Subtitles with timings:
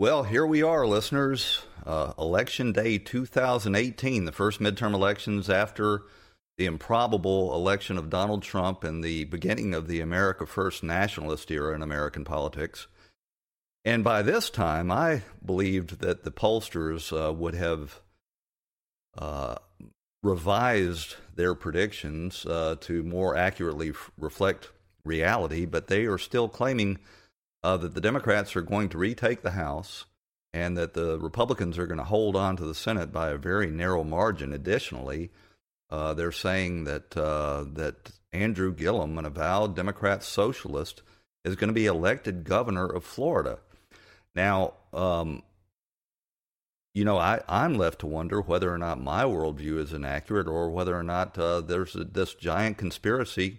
[0.00, 1.62] Well, here we are, listeners.
[1.84, 6.02] Uh, election day 2018, the first midterm elections after
[6.56, 11.74] the improbable election of Donald Trump and the beginning of the America First nationalist era
[11.74, 12.86] in American politics.
[13.84, 18.00] And by this time, I believed that the pollsters uh, would have
[19.18, 19.56] uh,
[20.22, 24.70] revised their predictions uh, to more accurately f- reflect
[25.04, 27.00] reality, but they are still claiming
[27.62, 30.04] uh, that the Democrats are going to retake the House
[30.52, 33.70] and that the Republicans are going to hold on to the Senate by a very
[33.70, 34.52] narrow margin.
[34.52, 35.30] Additionally,
[35.90, 41.02] uh, they're saying that uh, that Andrew Gillum, an avowed Democrat socialist,
[41.44, 43.58] is going to be elected governor of Florida.
[44.34, 45.42] Now, um,
[46.94, 50.70] you know, I, I'm left to wonder whether or not my worldview is inaccurate, or
[50.70, 53.58] whether or not uh, there's a, this giant conspiracy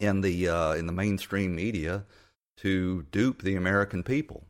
[0.00, 2.04] in the uh, in the mainstream media
[2.62, 4.44] to dupe the American people.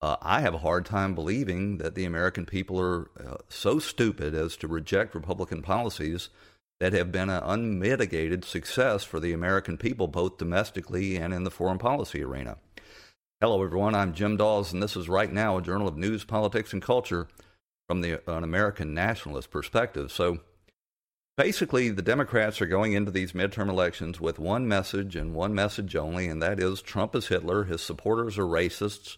[0.00, 4.34] Uh, I have a hard time believing that the American people are uh, so stupid
[4.34, 6.28] as to reject Republican policies
[6.78, 11.50] that have been an unmitigated success for the American people, both domestically and in the
[11.50, 12.58] foreign policy arena.
[13.40, 13.94] Hello, everyone.
[13.94, 17.26] I'm Jim Dawes, and this is Right Now, a journal of news, politics, and culture
[17.88, 20.12] from the, an American nationalist perspective.
[20.12, 20.38] So,
[21.38, 25.96] basically, the Democrats are going into these midterm elections with one message and one message
[25.96, 29.16] only, and that is Trump is Hitler, his supporters are racists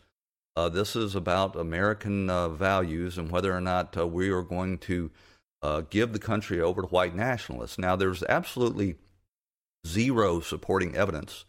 [0.57, 4.79] uh, this is about American uh, values and whether or not uh, we are going
[4.79, 5.11] to
[5.63, 7.79] uh, give the country over to white nationalists.
[7.79, 8.97] Now, there's absolutely
[9.87, 11.45] zero supporting evidence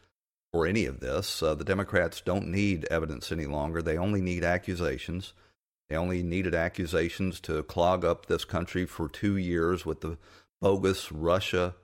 [0.53, 1.41] for any of this.
[1.41, 5.33] Uh, the Democrats don't need evidence any longer, they only need accusations.
[5.89, 10.17] They only needed accusations to clog up this country for two years with the
[10.61, 11.75] bogus Russia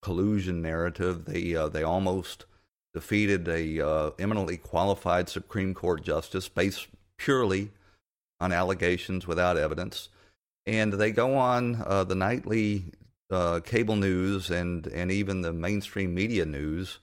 [0.00, 1.24] collusion narrative.
[1.26, 2.46] They uh, they almost
[2.94, 7.70] defeated a uh, eminently qualified Supreme Court justice based purely
[8.40, 10.08] on allegations without evidence.
[10.66, 12.84] And they go on uh, the nightly
[13.30, 16.98] uh, cable news and, and even the mainstream media news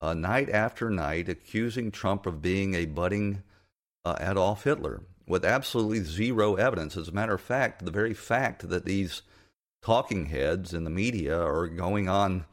[0.00, 3.42] uh, night after night accusing Trump of being a budding
[4.04, 6.96] uh, Adolf Hitler with absolutely zero evidence.
[6.96, 9.22] As a matter of fact, the very fact that these
[9.82, 12.44] talking heads in the media are going on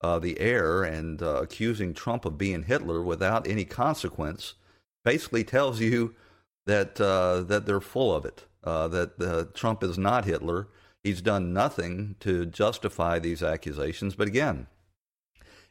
[0.00, 4.54] uh, the air and uh, accusing Trump of being Hitler without any consequence
[5.04, 6.14] basically tells you
[6.66, 8.44] that uh, that they're full of it.
[8.62, 10.68] Uh, that uh, Trump is not Hitler.
[11.02, 14.14] He's done nothing to justify these accusations.
[14.14, 14.66] But again,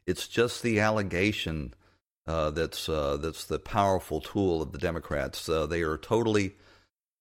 [0.05, 1.73] it's just the allegation
[2.25, 5.45] uh, that's that's the powerful tool of the Democrats.
[5.45, 6.55] they are totally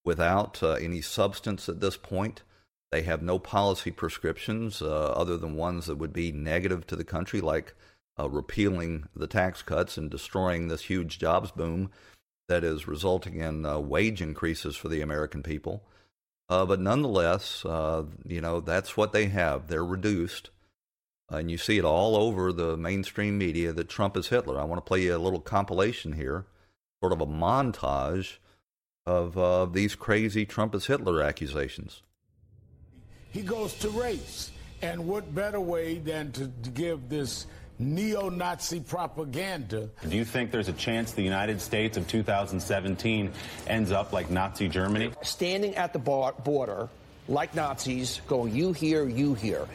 [0.05, 2.43] without any substance at this point.
[2.97, 7.05] They have no policy prescriptions uh, other than ones that would be negative to the
[7.05, 7.75] country, like
[8.19, 11.91] uh, repealing the tax cuts and destroying this huge jobs boom
[12.49, 15.85] that is resulting in uh, wage increases for the American people.
[16.49, 19.69] Uh, but nonetheless, uh, you know, that's what they have.
[19.69, 20.49] They're reduced.
[21.29, 24.59] And you see it all over the mainstream media that Trump is Hitler.
[24.59, 26.47] I want to play you a little compilation here,
[27.03, 28.39] sort of a montage
[29.05, 32.01] of uh, these crazy Trump is Hitler accusations
[33.37, 34.51] he goes to race.
[34.81, 37.47] And what better way than to, to give this
[37.79, 39.91] neo Nazi propaganda?
[40.09, 43.31] Do you think there's a chance the United States of 2017
[43.67, 45.13] ends up like Nazi Germany?
[45.21, 46.89] Standing at the bar- border
[47.29, 49.67] like Nazis, going, you here, you here.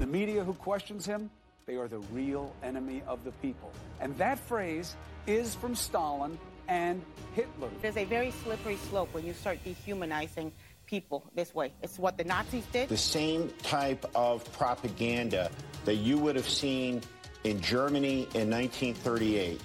[0.00, 1.30] The media who questions him,
[1.64, 3.72] they are the real enemy of the people.
[4.00, 4.96] And that phrase
[5.26, 6.38] is from Stalin
[6.70, 7.02] and
[7.34, 7.68] Hitler.
[7.82, 10.52] There's a very slippery slope when you start dehumanizing
[10.90, 11.72] people this way.
[11.82, 12.88] It's what the Nazis did.
[12.88, 15.48] The same type of propaganda
[15.84, 17.00] that you would have seen
[17.44, 19.60] in Germany in 1938.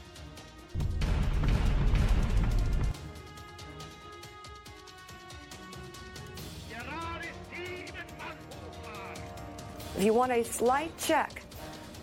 [9.98, 11.42] If you want a slight check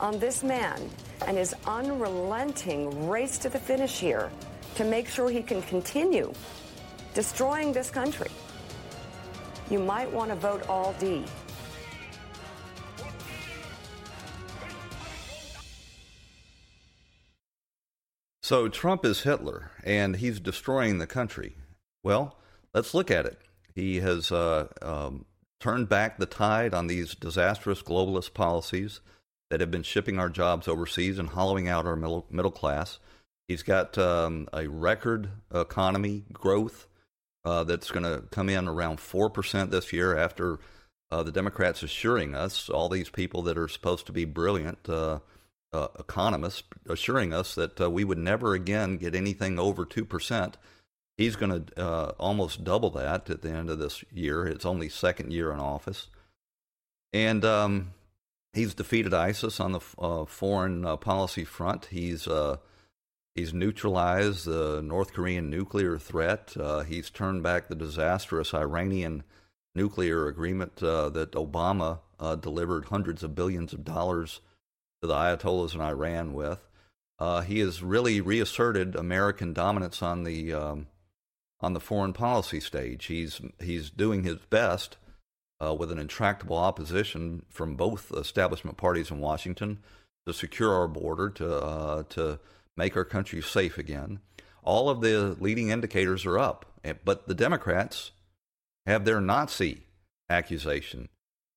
[0.01, 0.91] on this man
[1.29, 4.33] and his unrelenting race to the finish here
[4.77, 6.33] to make sure he can continue
[7.15, 8.31] destroying this country,
[9.73, 11.25] you might want to vote all D.
[18.43, 21.57] So Trump is Hitler, and he's destroying the country.
[22.05, 22.37] Well,
[22.75, 23.39] let's look at it.
[23.75, 25.25] He has uh, um,
[25.59, 29.01] turned back the tide on these disastrous globalist policies
[29.49, 32.99] that have been shipping our jobs overseas and hollowing out our middle, middle class.
[33.49, 36.89] He's got um, a record economy growth
[37.45, 40.59] uh, that's going to come in around 4% this year after
[41.11, 45.19] uh, the Democrats assuring us, all these people that are supposed to be brilliant uh,
[45.73, 50.55] uh economists, assuring us that uh, we would never again get anything over 2%.
[51.19, 54.47] He's going to uh, almost double that at the end of this year.
[54.47, 56.09] It's only second year in office.
[57.13, 57.93] And um,
[58.55, 61.87] he's defeated ISIS on the foreign policy front.
[61.87, 62.27] He's
[63.35, 66.55] He's neutralized the North Korean nuclear threat.
[66.59, 69.25] Uh, he's turned back the disastrous Iranian
[69.75, 74.41] nuclear agreement uh, that Obama uh, delivered hundreds of billions of dollars
[75.01, 76.69] to the Ayatollahs in Iran with.
[77.19, 80.87] Uh, he has really reasserted American dominance on the um,
[81.61, 83.07] on the foreign policy stage.
[83.07, 84.97] He's he's doing his best
[85.65, 89.79] uh, with an intractable opposition from both establishment parties in Washington
[90.27, 92.41] to secure our border to uh, to
[92.77, 94.21] make our country safe again.
[94.63, 96.67] All of the leading indicators are up,
[97.05, 98.13] but the Democrats
[98.87, 99.87] have their Nazi
[100.31, 101.09] accusation.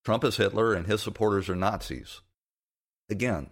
[0.04, 2.22] Trump is Hitler and his supporters are Nazis.
[3.10, 3.50] Again,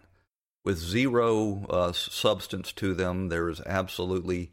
[0.63, 4.51] with zero uh, substance to them, there is absolutely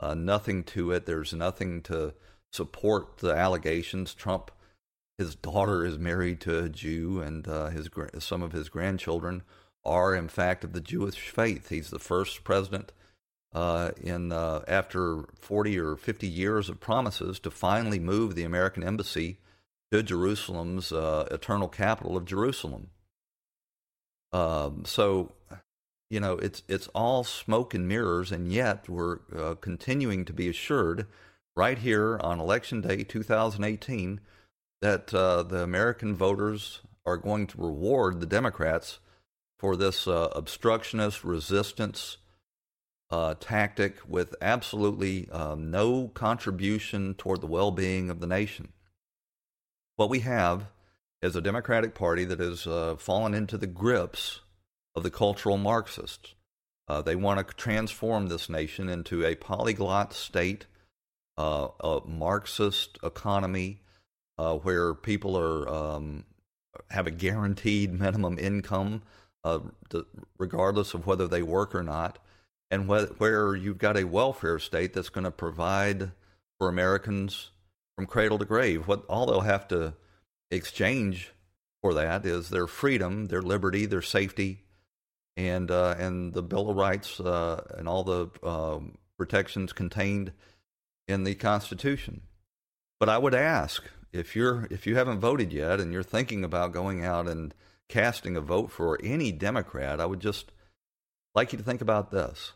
[0.00, 1.06] uh, nothing to it.
[1.06, 2.14] There's nothing to
[2.52, 4.14] support the allegations.
[4.14, 4.50] Trump,
[5.16, 7.88] his daughter is married to a Jew, and uh, his
[8.20, 9.42] some of his grandchildren
[9.84, 11.68] are, in fact, of the Jewish faith.
[11.68, 12.92] He's the first president
[13.52, 18.82] uh, in uh, after 40 or 50 years of promises to finally move the American
[18.82, 19.38] embassy
[19.90, 22.90] to Jerusalem's uh, eternal capital of Jerusalem.
[24.32, 25.32] Um, so,
[26.10, 30.48] you know, it's it's all smoke and mirrors, and yet we're uh, continuing to be
[30.48, 31.06] assured
[31.56, 34.20] right here on Election Day 2018
[34.82, 39.00] that uh, the American voters are going to reward the Democrats
[39.58, 42.18] for this uh, obstructionist resistance
[43.10, 48.68] uh, tactic with absolutely uh, no contribution toward the well being of the nation.
[49.96, 50.66] What we have
[51.22, 54.40] is a Democratic Party that has uh, fallen into the grips
[54.94, 56.34] of the cultural Marxists.
[56.86, 60.66] Uh, they want to transform this nation into a polyglot state,
[61.36, 63.80] uh, a Marxist economy
[64.62, 66.24] where people are um,
[66.90, 69.02] have a guaranteed minimum income
[69.44, 69.60] uh,
[70.38, 72.18] regardless of whether they work or not,
[72.70, 76.12] and wh- where you've got a welfare state that's going to provide
[76.58, 77.50] for Americans
[77.96, 78.86] from cradle to grave.
[78.86, 79.94] What all they'll have to
[80.50, 81.32] exchange
[81.82, 84.64] for that is their freedom, their liberty, their safety,
[85.36, 90.32] and uh, and the Bill of Rights uh, and all the um, protections contained
[91.06, 92.22] in the Constitution.
[93.00, 96.72] But I would ask if you're if you haven't voted yet and you're thinking about
[96.72, 97.54] going out and
[97.88, 100.52] casting a vote for any Democrat, I would just
[101.34, 102.52] like you to think about this.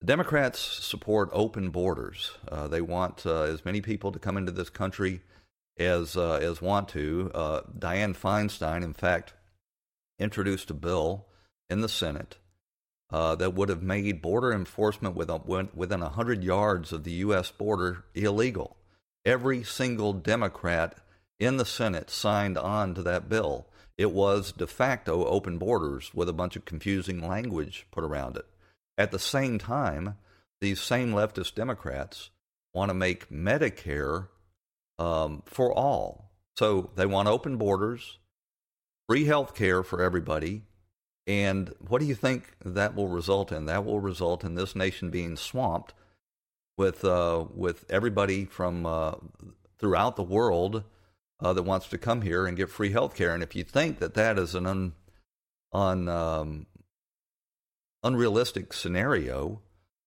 [0.00, 2.32] The Democrats support open borders.
[2.48, 5.22] Uh, they want uh, as many people to come into this country
[5.78, 7.30] as uh, as want to.
[7.34, 9.34] Uh, Dianne Feinstein, in fact,
[10.18, 11.26] introduced a bill
[11.68, 12.36] in the Senate
[13.10, 17.50] uh, that would have made border enforcement within, within 100 yards of the U.S.
[17.50, 18.76] border illegal.
[19.24, 20.96] Every single Democrat
[21.38, 23.66] in the Senate signed on to that bill.
[23.98, 28.46] It was de facto open borders with a bunch of confusing language put around it.
[28.98, 30.16] At the same time,
[30.60, 32.30] these same leftist Democrats
[32.74, 34.28] want to make Medicare
[34.98, 36.30] um, for all.
[36.56, 38.18] So they want open borders,
[39.08, 40.62] free health care for everybody.
[41.26, 43.66] And what do you think that will result in?
[43.66, 45.92] That will result in this nation being swamped
[46.78, 49.12] with uh, with everybody from uh,
[49.78, 50.84] throughout the world
[51.40, 53.34] uh, that wants to come here and get free health care.
[53.34, 54.92] And if you think that that is an un,
[55.72, 56.66] un, um,
[58.02, 59.60] unrealistic scenario,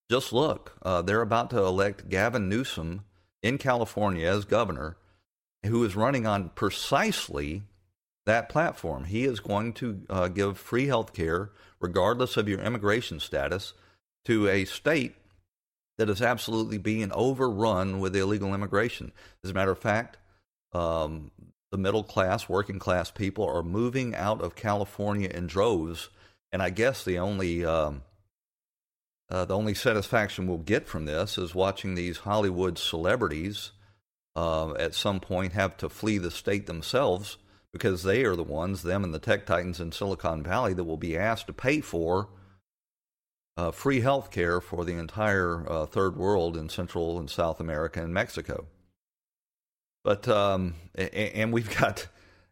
[0.10, 0.74] just look.
[0.82, 3.06] Uh, they're about to elect Gavin Newsom
[3.44, 4.98] in California as governor,
[5.66, 7.64] who is running on precisely
[8.26, 9.06] that platform.
[9.06, 13.74] He is going to uh, give free health care, regardless of your immigration status,
[14.26, 15.16] to a state
[15.98, 19.12] that is absolutely being overrun with illegal immigration.
[19.44, 20.18] As a matter of fact,
[20.74, 21.32] um,
[21.72, 26.10] the middle class, working class people are moving out of California in droves,
[26.52, 28.04] and I guess the only um,
[29.30, 33.72] uh, the only satisfaction we'll get from this is watching these Hollywood celebrities
[34.36, 37.38] uh, at some point have to flee the state themselves
[37.72, 40.98] because they are the ones, them and the tech titans in Silicon Valley, that will
[40.98, 42.30] be asked to pay for
[43.58, 48.02] uh, free health care for the entire uh, third world in Central and South America
[48.02, 48.66] and Mexico.
[50.04, 52.08] But um, and we've got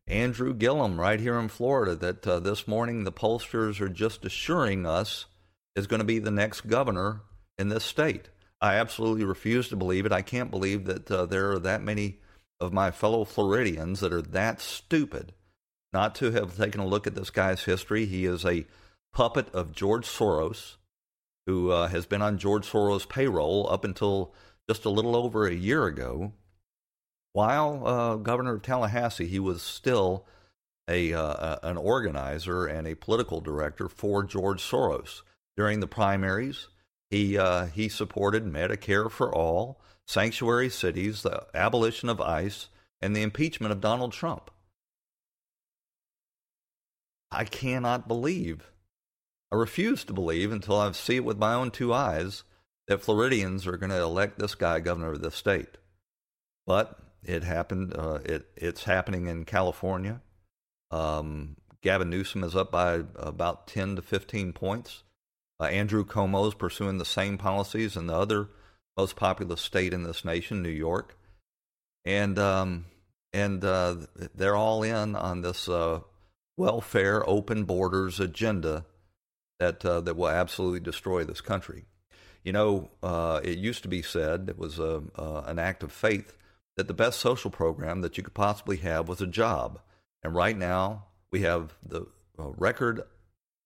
[0.05, 4.85] Andrew Gillum right here in Florida that uh, this morning the pollsters are just assuring
[4.85, 5.25] us
[5.75, 7.21] is going to be the next governor
[7.57, 8.29] in this state.
[8.59, 10.11] I absolutely refuse to believe it.
[10.11, 12.19] I can't believe that uh, there are that many
[12.59, 15.33] of my fellow Floridians that are that stupid
[15.93, 18.05] not to have taken a look at this guy's history.
[18.05, 18.65] He is a
[19.13, 20.75] puppet of George Soros,
[21.45, 24.33] who uh, has been on George Soros' payroll up until
[24.69, 26.33] just a little over a year ago.
[27.37, 30.25] While uh, governor of Tallahassee, he was still
[30.87, 35.21] a uh, an organizer and a political director for George Soros
[35.55, 36.69] during the primaries.
[37.11, 42.69] He uh, he supported Medicare for all, sanctuary cities, the abolition of ICE,
[43.03, 44.49] and the impeachment of Donald Trump.
[47.29, 48.71] I cannot believe,
[49.51, 52.43] I refuse to believe until I see it with my own two eyes
[52.87, 55.77] that Floridians are going to elect this guy governor of the state.
[56.65, 57.93] But it happened.
[57.95, 60.21] Uh, it it's happening in California.
[60.89, 65.03] Um, Gavin Newsom is up by about ten to fifteen points.
[65.59, 68.49] Uh, Andrew Cuomo is pursuing the same policies in the other
[68.95, 71.17] most populous state in this nation, New York,
[72.05, 72.85] and um,
[73.33, 73.95] and uh,
[74.33, 75.99] they're all in on this uh,
[76.57, 78.85] welfare, open borders agenda
[79.59, 81.85] that uh, that will absolutely destroy this country.
[82.43, 86.37] You know, uh, it used to be said it was a, an act of faith
[86.77, 89.79] that the best social program that you could possibly have was a job,
[90.23, 92.05] and right now we have the
[92.37, 93.01] record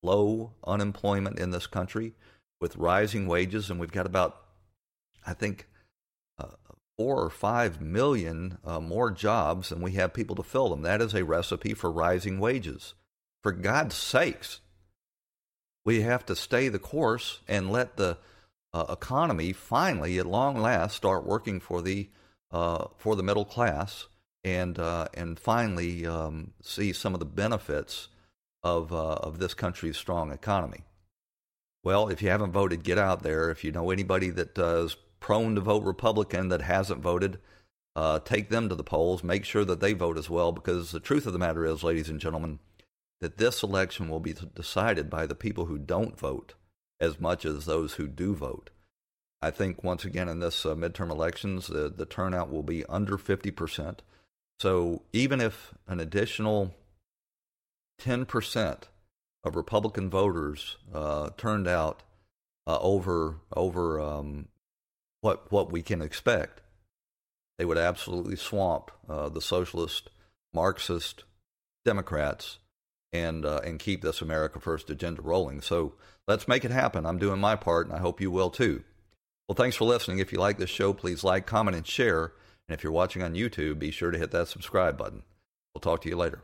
[0.02, 2.14] low unemployment in this country
[2.60, 4.42] with rising wages, and we've got about,
[5.26, 5.68] I think,
[6.38, 6.46] uh,
[6.96, 10.82] four or five million uh, more jobs, and we have people to fill them.
[10.82, 12.94] That is a recipe for rising wages.
[13.42, 14.60] For God's sakes,
[15.84, 18.18] we have to stay the course and let the
[18.72, 22.08] uh, economy finally, at long last, start working for the
[22.52, 24.06] uh, for the middle class
[24.44, 28.08] and uh, and finally um, see some of the benefits
[28.62, 30.84] of, uh, of this country's strong economy.
[31.84, 33.50] Well, if you haven't voted, get out there.
[33.50, 37.38] If you know anybody that uh, prone to vote Republican that hasn't voted,
[37.96, 39.24] uh, take them to the polls.
[39.24, 42.08] Make sure that they vote as well, because the truth of the matter is, ladies
[42.08, 42.60] and gentlemen,
[43.20, 46.54] that this election will be decided by the people who don't vote
[47.00, 48.70] as much as those who do vote.
[49.42, 53.18] I think once again in this uh, midterm elections, the, the turnout will be under
[53.18, 53.98] 50%.
[54.60, 56.72] So even if an additional
[58.00, 58.82] 10%
[59.44, 62.02] of Republican voters uh, turned out
[62.64, 64.46] uh, over over um,
[65.20, 66.60] what what we can expect,
[67.58, 70.10] they would absolutely swamp uh, the socialist,
[70.54, 71.24] Marxist
[71.84, 72.58] Democrats
[73.12, 75.60] and uh, and keep this America First agenda rolling.
[75.60, 75.94] So
[76.28, 77.04] let's make it happen.
[77.04, 78.84] I'm doing my part, and I hope you will too.
[79.52, 80.18] Well, thanks for listening.
[80.18, 82.32] If you like this show, please like, comment, and share.
[82.66, 85.24] And if you're watching on YouTube, be sure to hit that subscribe button.
[85.74, 86.42] We'll talk to you later.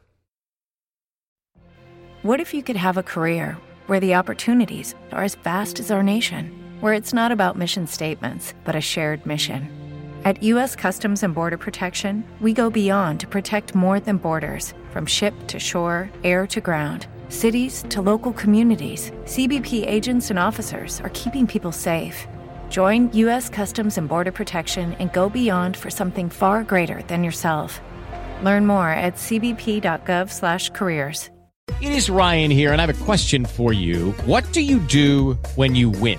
[2.21, 6.03] What if you could have a career where the opportunities are as vast as our
[6.03, 9.71] nation, where it's not about mission statements, but a shared mission?
[10.27, 10.77] At U.S.
[10.77, 15.59] Customs and Border Protection, we go beyond to protect more than borders from ship to
[15.59, 19.13] shore, air to ground, cities to local communities.
[19.25, 22.29] CBP agents and officers are keeping people safe.
[22.69, 23.49] Join U.S.
[23.49, 27.81] Customs and Border Protection and go beyond for something far greater than yourself.
[28.43, 31.31] Learn more at cbp.gov/careers.
[31.81, 34.11] It is Ryan here, and I have a question for you.
[34.27, 36.19] What do you do when you win?